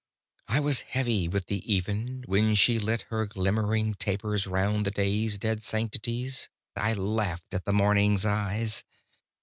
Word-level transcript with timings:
I 0.47 0.59
was 0.61 0.79
heavy 0.79 1.27
with 1.27 1.45
the 1.45 1.59
even, 1.71 2.23
When 2.25 2.55
she 2.55 2.79
lit 2.79 3.01
her 3.09 3.27
glimmering 3.27 3.93
tapers 3.93 4.47
Round 4.47 4.83
the 4.83 4.89
day's 4.89 5.37
dead 5.37 5.61
sanctities. 5.61 6.49
I 6.75 6.95
laughed 6.95 7.53
in 7.53 7.61
the 7.63 7.71
morning's 7.73 8.25
eyes. 8.25 8.83